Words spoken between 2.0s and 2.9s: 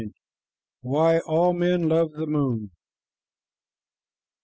THE MOON.